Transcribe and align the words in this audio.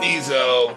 Fizo. 0.00 0.76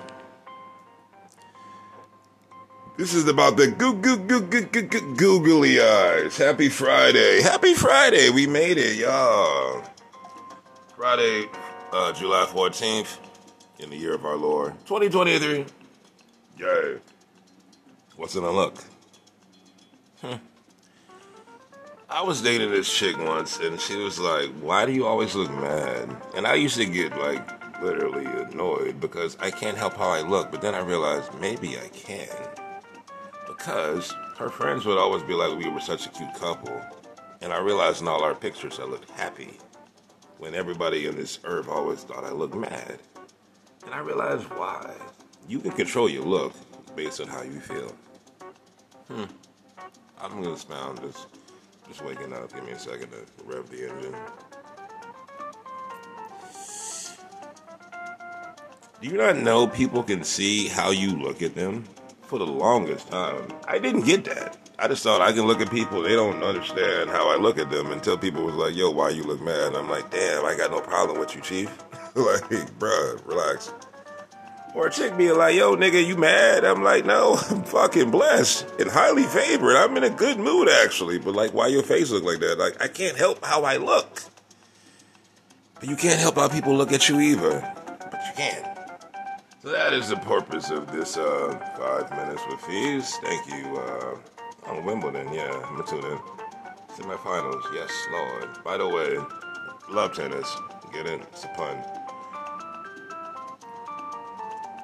This 2.97 3.13
is 3.13 3.27
about 3.27 3.55
the 3.55 3.67
goo 3.67 3.93
goo 3.93 4.17
goo 4.17 4.41
goo 4.41 4.65
goo 4.65 4.81
goo 4.81 5.15
googly 5.15 5.79
eyes. 5.79 6.37
Happy 6.37 6.69
Friday. 6.69 7.41
Happy 7.41 7.73
Friday. 7.73 8.29
We 8.29 8.47
made 8.47 8.77
it, 8.77 8.97
y'all. 8.97 9.83
Friday, 10.95 11.47
uh, 11.91 12.13
July 12.13 12.45
14th, 12.49 13.17
in 13.79 13.89
the 13.89 13.95
year 13.95 14.13
of 14.13 14.25
our 14.25 14.37
Lord, 14.37 14.73
2023. 14.85 15.65
Yay. 16.59 16.97
What's 18.17 18.35
in 18.35 18.43
the 18.43 18.51
look? 18.51 18.83
Hmm. 20.21 20.35
I 22.09 22.23
was 22.23 22.41
dating 22.41 22.71
this 22.71 22.91
chick 22.91 23.17
once, 23.17 23.59
and 23.59 23.79
she 23.79 23.95
was 23.97 24.19
like, 24.19 24.49
Why 24.61 24.85
do 24.85 24.91
you 24.91 25.05
always 25.05 25.33
look 25.35 25.49
mad? 25.51 26.15
And 26.35 26.45
I 26.45 26.55
used 26.55 26.77
to 26.77 26.85
get 26.85 27.17
like 27.17 27.60
literally 27.81 28.25
annoyed 28.25 28.99
because 28.99 29.37
I 29.39 29.51
can't 29.51 29.77
help 29.77 29.95
how 29.97 30.09
I 30.09 30.21
look, 30.21 30.51
but 30.51 30.61
then 30.61 30.75
I 30.75 30.79
realized 30.79 31.33
maybe 31.39 31.77
I 31.77 31.87
can. 31.89 32.29
Because 33.47 34.13
her 34.37 34.49
friends 34.49 34.85
would 34.85 34.97
always 34.97 35.23
be 35.23 35.33
like, 35.33 35.57
We 35.57 35.69
were 35.69 35.79
such 35.81 36.05
a 36.05 36.09
cute 36.09 36.33
couple. 36.35 36.81
And 37.41 37.51
I 37.51 37.59
realized 37.59 38.01
in 38.01 38.07
all 38.07 38.23
our 38.23 38.35
pictures 38.35 38.79
I 38.79 38.83
looked 38.85 39.09
happy 39.11 39.57
when 40.37 40.55
everybody 40.55 41.07
in 41.07 41.15
this 41.15 41.39
earth 41.43 41.67
always 41.67 42.03
thought 42.03 42.23
I 42.23 42.31
looked 42.31 42.55
mad. 42.55 42.99
And 43.85 43.93
I 43.93 43.99
realized 43.99 44.43
why. 44.51 44.93
You 45.47 45.59
can 45.59 45.71
control 45.71 46.09
your 46.09 46.23
look 46.25 46.53
based 46.95 47.19
on 47.21 47.27
how 47.27 47.41
you 47.43 47.59
feel. 47.59 47.95
Hmm. 49.07 49.23
I'm 50.19 50.31
gonna 50.41 50.53
expound 50.53 51.01
just 51.01 51.27
Just 51.87 52.05
waking 52.05 52.31
up. 52.33 52.53
Give 52.53 52.63
me 52.63 52.71
a 52.71 52.79
second 52.79 53.09
to 53.11 53.25
rev 53.43 53.69
the 53.69 53.89
engine. 53.89 54.15
Do 59.01 59.07
you 59.07 59.17
not 59.17 59.35
know 59.37 59.65
people 59.65 60.03
can 60.03 60.23
see 60.23 60.67
how 60.67 60.91
you 60.91 61.17
look 61.17 61.41
at 61.41 61.55
them? 61.55 61.85
For 62.27 62.37
the 62.37 62.45
longest 62.45 63.09
time, 63.09 63.51
I 63.67 63.79
didn't 63.79 64.05
get 64.05 64.25
that. 64.25 64.59
I 64.77 64.87
just 64.87 65.01
thought 65.01 65.21
I 65.21 65.31
can 65.31 65.47
look 65.47 65.59
at 65.59 65.71
people, 65.71 66.03
they 66.03 66.15
don't 66.15 66.43
understand 66.43 67.09
how 67.09 67.27
I 67.27 67.35
look 67.35 67.57
at 67.57 67.71
them 67.71 67.89
until 67.91 68.15
people 68.15 68.43
was 68.43 68.53
like, 68.53 68.75
yo, 68.75 68.91
why 68.91 69.09
you 69.09 69.23
look 69.23 69.41
mad? 69.41 69.69
And 69.69 69.77
I'm 69.77 69.89
like, 69.89 70.11
damn, 70.11 70.45
I 70.45 70.55
got 70.55 70.69
no 70.69 70.81
problem 70.81 71.17
with 71.17 71.33
you, 71.33 71.41
chief. 71.41 71.75
like, 72.15 72.43
bruh, 72.77 73.25
relax. 73.25 73.73
Or 74.75 74.85
a 74.85 74.91
chick 74.91 75.17
being 75.17 75.35
like, 75.35 75.55
yo, 75.55 75.75
nigga, 75.75 76.05
you 76.05 76.15
mad? 76.15 76.63
I'm 76.63 76.83
like, 76.83 77.03
no, 77.03 77.39
I'm 77.49 77.63
fucking 77.63 78.11
blessed 78.11 78.67
and 78.79 78.91
highly 78.91 79.23
favored. 79.23 79.77
I'm 79.77 79.97
in 79.97 80.03
a 80.03 80.11
good 80.11 80.37
mood, 80.37 80.69
actually. 80.69 81.17
But, 81.17 81.33
like, 81.33 81.55
why 81.55 81.67
your 81.67 81.81
face 81.81 82.11
look 82.11 82.23
like 82.23 82.39
that? 82.41 82.59
Like, 82.59 82.79
I 82.79 82.87
can't 82.87 83.17
help 83.17 83.43
how 83.43 83.63
I 83.63 83.77
look. 83.77 84.21
But 85.79 85.89
you 85.89 85.95
can't 85.95 86.19
help 86.19 86.35
how 86.35 86.49
people 86.49 86.75
look 86.75 86.91
at 86.91 87.09
you 87.09 87.19
either. 87.19 87.61
But 88.11 88.21
you 88.27 88.33
can. 88.35 88.70
So 89.61 89.69
that 89.69 89.93
is 89.93 90.09
the 90.09 90.15
purpose 90.17 90.71
of 90.71 90.91
this 90.91 91.17
uh, 91.17 91.59
five 91.77 92.09
minutes 92.09 92.41
with 92.49 92.61
fees. 92.61 93.17
Thank 93.17 93.47
you. 93.47 93.77
Uh, 93.77 94.17
on 94.65 94.83
Wimbledon, 94.85 95.31
yeah, 95.33 95.51
in. 95.77 96.19
Semifinals, 96.95 97.63
yes, 97.73 97.91
Lord. 98.11 98.63
By 98.63 98.77
the 98.77 98.87
way, 98.87 99.17
love 99.89 100.15
tennis. 100.15 100.55
Get 100.91 101.05
it? 101.05 101.21
It's 101.31 101.45
a 101.45 101.47
pun. 101.49 101.77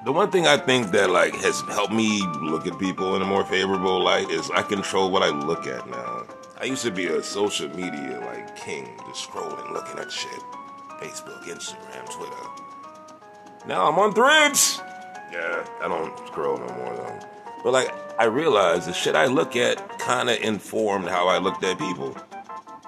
The 0.04 0.12
one 0.12 0.30
thing 0.30 0.46
I 0.46 0.56
think 0.56 0.92
that 0.92 1.10
like 1.10 1.34
has 1.34 1.60
helped 1.62 1.92
me 1.92 2.24
look 2.40 2.66
at 2.66 2.78
people 2.78 3.16
in 3.16 3.22
a 3.22 3.26
more 3.26 3.44
favorable 3.44 4.02
light 4.02 4.30
is 4.30 4.48
I 4.52 4.62
control 4.62 5.10
what 5.10 5.22
I 5.22 5.30
look 5.30 5.66
at 5.66 5.88
now. 5.90 6.24
I 6.60 6.64
used 6.64 6.84
to 6.84 6.92
be 6.92 7.06
a 7.06 7.22
social 7.22 7.68
media 7.70 8.20
like 8.20 8.56
king, 8.56 8.88
just 9.08 9.28
scrolling, 9.28 9.72
looking 9.72 9.98
at 9.98 10.10
shit. 10.10 10.40
Facebook, 11.00 11.42
Instagram, 11.44 12.08
Twitter. 12.10 12.77
Now 13.68 13.86
I'm 13.86 13.98
on 13.98 14.14
threads. 14.14 14.80
Yeah, 15.30 15.62
I 15.82 15.88
don't 15.88 16.16
scroll 16.26 16.56
no 16.56 16.66
more 16.74 16.96
though. 16.96 17.20
But 17.62 17.74
like 17.74 17.92
I 18.18 18.24
realized 18.24 18.88
the 18.88 18.94
shit 18.94 19.14
I 19.14 19.26
look 19.26 19.56
at 19.56 19.98
kinda 19.98 20.42
informed 20.44 21.08
how 21.08 21.28
I 21.28 21.36
looked 21.36 21.62
at 21.62 21.78
people. 21.78 22.16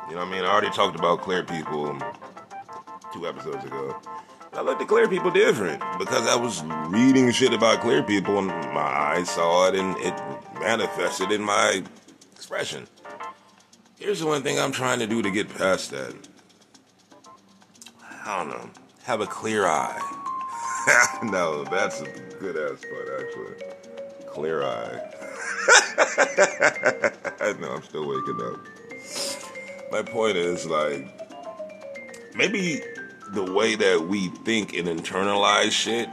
You 0.09 0.17
know 0.17 0.23
what 0.23 0.29
I 0.29 0.31
mean? 0.31 0.43
I 0.43 0.49
already 0.49 0.71
talked 0.71 0.99
about 0.99 1.21
clear 1.21 1.45
people 1.45 1.97
two 3.13 3.29
episodes 3.29 3.63
ago. 3.63 3.95
I 4.55 4.63
looked 4.63 4.81
at 4.81 4.89
clear 4.89 5.07
people 5.07 5.31
different 5.31 5.83
because 5.99 6.27
I 6.27 6.35
was 6.35 6.65
reading 6.89 7.31
shit 7.31 7.53
about 7.53 7.83
clear 7.83 8.03
people 8.03 8.39
and 8.39 8.49
my 8.49 8.81
eyes 8.81 9.29
saw 9.29 9.69
it 9.69 9.75
and 9.75 9.97
it 9.99 10.15
manifested 10.59 11.31
in 11.31 11.43
my 11.43 11.83
expression. 12.33 12.89
Here's 13.99 14.21
the 14.21 14.27
one 14.27 14.43
thing 14.43 14.59
I'm 14.59 14.73
trying 14.73 14.99
to 15.01 15.07
do 15.07 15.21
to 15.21 15.31
get 15.31 15.55
past 15.55 15.91
that. 15.91 16.15
I 18.25 18.39
don't 18.39 18.49
know. 18.49 18.71
Have 19.03 19.21
a 19.21 19.27
clear 19.27 19.67
eye. 19.67 20.01
no, 21.25 21.65
that's 21.65 22.01
a 22.01 22.07
good 22.39 22.57
ass 22.57 22.83
part 22.91 23.09
actually. 23.21 23.55
Clear 24.27 24.63
eye. 24.63 25.01
no, 27.61 27.73
I'm 27.73 27.83
still 27.83 28.07
waking 28.09 28.41
up. 28.43 28.59
My 29.91 30.03
point 30.03 30.37
is 30.37 30.67
like 30.67 31.07
maybe 32.35 32.81
the 33.33 33.53
way 33.53 33.75
that 33.77 34.01
we 34.09 34.29
think 34.45 34.75
and 34.75 34.89
internalize 34.89 35.73
shit 35.73 36.09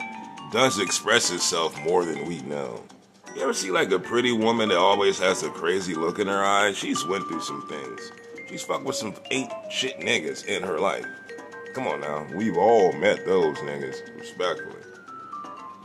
does 0.51 0.79
express 0.79 1.31
itself 1.31 1.79
more 1.81 2.05
than 2.05 2.25
we 2.27 2.39
know. 2.41 2.83
You 3.35 3.43
ever 3.43 3.53
see 3.53 3.71
like 3.71 3.91
a 3.91 3.99
pretty 3.99 4.31
woman 4.31 4.69
that 4.69 4.77
always 4.77 5.19
has 5.19 5.43
a 5.43 5.49
crazy 5.49 5.93
look 5.93 6.19
in 6.19 6.27
her 6.27 6.43
eyes? 6.43 6.77
She's 6.77 7.05
went 7.05 7.27
through 7.27 7.41
some 7.41 7.67
things. 7.67 8.11
She's 8.49 8.63
fucked 8.63 8.85
with 8.85 8.95
some 8.95 9.13
ain't 9.29 9.51
shit 9.69 9.99
niggas 9.99 10.45
in 10.45 10.63
her 10.63 10.79
life. 10.79 11.05
Come 11.77 11.89
on 11.89 12.01
now, 12.01 12.25
we've 12.33 12.57
all 12.57 12.91
met 12.93 13.23
those 13.23 13.55
niggas, 13.57 14.17
respectfully. 14.17 14.81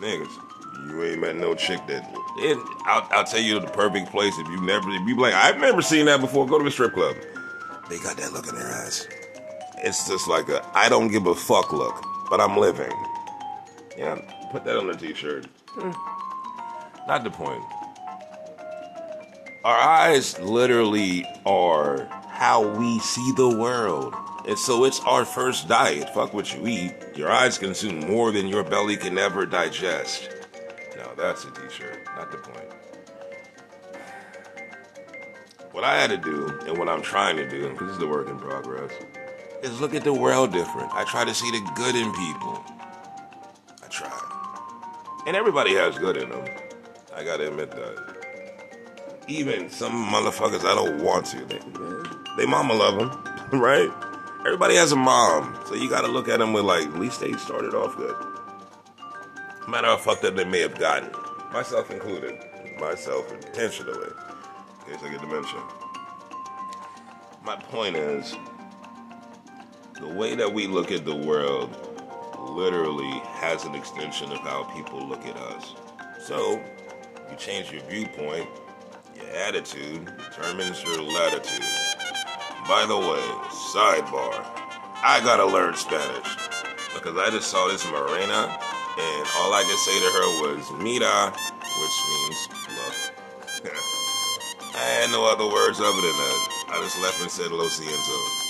Niggas, 0.00 0.88
you 0.88 1.04
ain't 1.04 1.20
met 1.20 1.36
no 1.36 1.54
chick 1.54 1.86
that. 1.86 2.02
And 2.38 2.58
I'll, 2.86 3.06
I'll 3.10 3.24
tell 3.24 3.42
you 3.42 3.60
the 3.60 3.66
perfect 3.66 4.10
place 4.10 4.32
if 4.38 4.48
you 4.48 4.58
never, 4.62 4.88
if 4.88 5.06
you 5.06 5.18
like, 5.18 5.34
I've 5.34 5.60
never 5.60 5.82
seen 5.82 6.06
that 6.06 6.22
before. 6.22 6.46
Go 6.46 6.58
to 6.58 6.64
a 6.64 6.70
strip 6.70 6.94
club. 6.94 7.14
They 7.90 7.98
got 7.98 8.16
that 8.16 8.32
look 8.32 8.48
in 8.48 8.54
their 8.54 8.68
eyes. 8.68 9.06
It's 9.84 10.08
just 10.08 10.28
like 10.28 10.48
a 10.48 10.66
I 10.74 10.88
don't 10.88 11.08
give 11.08 11.26
a 11.26 11.34
fuck 11.34 11.74
look, 11.74 12.02
but 12.30 12.40
I'm 12.40 12.56
living. 12.56 12.90
Yeah, 13.98 14.18
put 14.50 14.64
that 14.64 14.78
on 14.78 14.88
a 14.88 14.96
t-shirt. 14.96 15.44
Hmm. 15.72 15.90
Not 17.06 17.22
the 17.22 17.30
point. 17.30 17.62
Our 19.62 19.76
eyes 19.78 20.40
literally 20.40 21.26
are 21.44 22.06
how 22.30 22.66
we 22.78 22.98
see 23.00 23.32
the 23.36 23.58
world. 23.58 24.14
And 24.46 24.58
so 24.58 24.84
it's 24.84 25.00
our 25.00 25.24
first 25.24 25.68
diet. 25.68 26.12
Fuck 26.14 26.34
what 26.34 26.52
you 26.52 26.66
eat. 26.66 26.94
Your 27.14 27.30
eyes 27.30 27.58
consume 27.58 28.00
more 28.00 28.32
than 28.32 28.48
your 28.48 28.64
belly 28.64 28.96
can 28.96 29.16
ever 29.16 29.46
digest. 29.46 30.28
Now 30.96 31.12
that's 31.16 31.44
a 31.44 31.50
t-shirt, 31.52 32.04
not 32.16 32.32
the 32.32 32.38
point. 32.38 32.68
What 35.70 35.84
I 35.84 35.96
had 35.96 36.10
to 36.10 36.16
do, 36.16 36.58
and 36.66 36.76
what 36.76 36.88
I'm 36.88 37.02
trying 37.02 37.36
to 37.36 37.48
do, 37.48 37.70
because 37.70 37.86
this 37.86 37.92
is 37.92 37.98
the 37.98 38.08
work 38.08 38.28
in 38.28 38.38
progress, 38.38 38.92
is 39.62 39.80
look 39.80 39.94
at 39.94 40.04
the 40.04 40.12
world 40.12 40.52
different. 40.52 40.92
I 40.92 41.04
try 41.04 41.24
to 41.24 41.32
see 41.32 41.50
the 41.50 41.70
good 41.76 41.94
in 41.94 42.12
people. 42.12 42.64
I 43.82 43.86
try. 43.88 45.22
And 45.26 45.36
everybody 45.36 45.74
has 45.74 45.96
good 45.98 46.16
in 46.16 46.30
them. 46.30 46.44
I 47.14 47.22
gotta 47.22 47.48
admit 47.48 47.70
that. 47.70 49.22
Even 49.28 49.70
some 49.70 49.92
motherfuckers 50.06 50.64
I 50.64 50.74
don't 50.74 51.02
want 51.02 51.26
to. 51.26 51.44
They, 51.44 51.60
they 52.36 52.46
mama 52.46 52.74
love 52.74 52.98
them, 52.98 53.60
right? 53.60 53.90
Everybody 54.44 54.74
has 54.74 54.90
a 54.90 54.96
mom. 54.96 55.56
So 55.66 55.74
you 55.74 55.88
gotta 55.88 56.08
look 56.08 56.28
at 56.28 56.40
them 56.40 56.52
with 56.52 56.64
like, 56.64 56.86
at 56.86 56.98
least 56.98 57.20
they 57.20 57.32
started 57.34 57.74
off 57.74 57.96
good. 57.96 58.16
Matter 59.68 59.86
how 59.86 59.96
fucked 59.96 60.24
up 60.24 60.34
they 60.34 60.44
may 60.44 60.60
have 60.60 60.76
gotten. 60.76 61.12
Myself 61.52 61.92
included. 61.92 62.40
Myself 62.80 63.32
intentionally. 63.32 64.08
In 64.80 64.92
case 64.92 65.02
I 65.04 65.10
get 65.10 65.20
dementia. 65.20 65.62
My 67.44 67.54
point 67.54 67.96
is, 67.96 68.34
the 70.00 70.08
way 70.08 70.34
that 70.34 70.52
we 70.52 70.66
look 70.66 70.90
at 70.90 71.04
the 71.04 71.14
world 71.14 71.76
literally 72.40 73.20
has 73.24 73.64
an 73.64 73.76
extension 73.76 74.32
of 74.32 74.38
how 74.38 74.64
people 74.74 75.06
look 75.06 75.24
at 75.24 75.36
us. 75.36 75.76
So, 76.26 76.60
you 77.30 77.36
change 77.36 77.70
your 77.70 77.82
viewpoint, 77.82 78.48
your 79.14 79.30
attitude 79.36 80.10
determines 80.18 80.82
your 80.82 81.00
latitude. 81.00 81.91
By 82.68 82.86
the 82.86 82.96
way, 82.96 83.20
sidebar, 83.50 84.46
I 85.02 85.20
gotta 85.24 85.44
learn 85.44 85.74
Spanish 85.74 86.36
because 86.94 87.16
I 87.16 87.28
just 87.30 87.50
saw 87.50 87.66
this 87.68 87.84
Morena 87.90 88.56
and 88.98 89.26
all 89.38 89.52
I 89.52 89.64
could 89.66 89.78
say 89.78 89.98
to 89.98 90.10
her 90.14 90.26
was 90.46 90.70
mira, 90.78 91.32
which 91.32 91.98
means 92.08 92.48
look. 92.70 93.66
I 94.74 95.02
had 95.02 95.10
no 95.10 95.24
other 95.24 95.46
words 95.46 95.80
other 95.80 95.90
than 95.90 96.16
that. 96.16 96.48
I 96.68 96.80
just 96.84 97.02
left 97.02 97.20
and 97.20 97.30
said 97.30 97.50
lo 97.50 97.66
siento. 97.66 98.42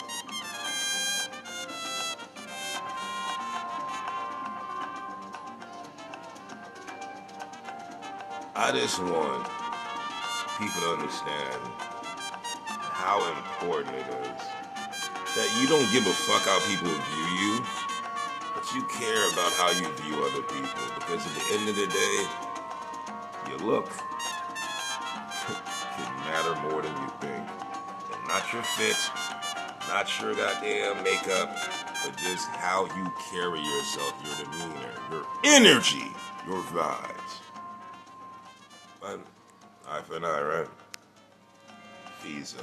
I 8.55 8.73
just 8.73 9.01
want 9.03 9.49
people 10.59 10.81
to 10.83 11.01
understand 11.01 12.02
how 13.03 13.19
important 13.35 13.97
it 13.97 14.07
is 14.23 14.43
that 15.35 15.49
you 15.61 15.67
don't 15.67 15.91
give 15.91 16.07
a 16.07 16.13
fuck 16.13 16.43
how 16.43 16.61
people 16.69 16.89
view 16.89 17.29
you, 17.41 17.65
But 18.55 18.75
you 18.75 18.83
care 18.85 19.29
about 19.33 19.51
how 19.55 19.71
you 19.71 19.89
view 20.05 20.23
other 20.23 20.43
people 20.43 20.83
because 20.95 21.27
at 21.27 21.35
the 21.35 21.55
end 21.55 21.69
of 21.69 21.77
the 21.77 21.87
day, 21.87 22.27
your 23.49 23.59
look 23.67 23.89
can 25.97 26.17
matter 26.29 26.55
more 26.69 26.83
than 26.83 26.93
you 26.93 27.09
think. 27.19 27.49
And 28.13 28.29
not 28.29 28.53
your 28.53 28.63
fit, 28.63 28.97
not 29.89 30.07
your 30.21 30.35
goddamn 30.35 31.03
makeup, 31.03 31.57
but 32.05 32.17
just 32.19 32.49
how 32.51 32.85
you 32.95 33.13
carry 33.33 33.61
yourself, 33.61 34.15
your 34.25 34.37
demeanor, 34.47 34.93
your 35.11 35.27
energy, 35.45 36.13
your 36.47 36.63
vibes. 36.65 37.41
But 39.01 39.21
eye 39.89 40.03
for 40.03 40.25
eye, 40.25 40.43
right? 40.43 40.69
Visa. 42.23 42.59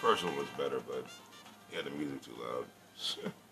First 0.00 0.24
one 0.24 0.36
was 0.36 0.46
better, 0.56 0.80
but 0.80 1.06
had 1.74 1.84
the 1.84 1.90
music 1.90 2.22
too 2.22 2.32
loud. 2.40 3.32